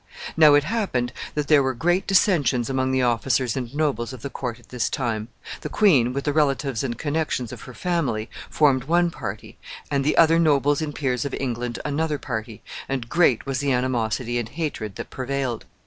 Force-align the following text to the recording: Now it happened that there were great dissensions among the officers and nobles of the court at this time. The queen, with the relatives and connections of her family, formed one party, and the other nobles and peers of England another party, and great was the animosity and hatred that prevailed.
Now 0.35 0.55
it 0.55 0.63
happened 0.63 1.13
that 1.35 1.47
there 1.47 1.61
were 1.61 1.75
great 1.75 2.07
dissensions 2.07 2.71
among 2.71 2.89
the 2.91 3.03
officers 3.03 3.55
and 3.55 3.71
nobles 3.75 4.13
of 4.13 4.23
the 4.23 4.31
court 4.31 4.59
at 4.59 4.69
this 4.69 4.89
time. 4.89 5.27
The 5.59 5.69
queen, 5.69 6.11
with 6.11 6.23
the 6.23 6.33
relatives 6.33 6.83
and 6.83 6.97
connections 6.97 7.51
of 7.51 7.61
her 7.61 7.75
family, 7.75 8.27
formed 8.49 8.85
one 8.85 9.11
party, 9.11 9.59
and 9.91 10.03
the 10.03 10.17
other 10.17 10.39
nobles 10.39 10.81
and 10.81 10.95
peers 10.95 11.23
of 11.23 11.35
England 11.35 11.77
another 11.85 12.17
party, 12.17 12.63
and 12.89 13.09
great 13.09 13.45
was 13.45 13.59
the 13.59 13.71
animosity 13.71 14.39
and 14.39 14.49
hatred 14.49 14.95
that 14.95 15.11
prevailed. 15.11 15.65